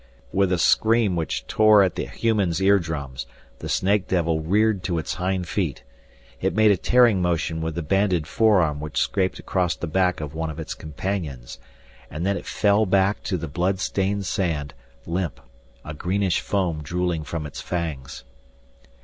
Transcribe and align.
With 0.33 0.51
a 0.51 0.57
scream 0.57 1.15
which 1.15 1.45
tore 1.45 1.83
at 1.83 1.93
the 1.93 2.07
human's 2.07 2.59
eardrums, 2.59 3.27
the 3.59 3.69
snake 3.69 4.07
devil 4.07 4.39
reared 4.39 4.81
to 4.85 4.97
its 4.97 5.13
hind 5.13 5.47
feet. 5.47 5.83
It 6.39 6.55
made 6.55 6.71
a 6.71 6.77
tearing 6.77 7.21
motion 7.21 7.61
with 7.61 7.75
the 7.75 7.83
banded 7.83 8.25
forearm 8.25 8.79
which 8.79 8.97
scraped 8.99 9.37
across 9.37 9.75
the 9.75 9.85
back 9.85 10.19
of 10.19 10.33
one 10.33 10.49
of 10.49 10.59
its 10.59 10.73
companions. 10.73 11.59
And 12.09 12.25
then 12.25 12.35
it 12.35 12.47
fell 12.47 12.87
back 12.87 13.21
to 13.25 13.37
the 13.37 13.47
blood 13.47 13.79
stained 13.79 14.25
sand, 14.25 14.73
limp, 15.05 15.39
a 15.85 15.93
greenish 15.93 16.39
foam 16.39 16.81
drooling 16.81 17.23
from 17.23 17.45
its 17.45 17.61
fangs. 17.61 18.23